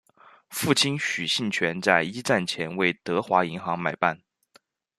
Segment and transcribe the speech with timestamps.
[0.49, 4.19] 父亲许杏泉在一战前为德华银行买办。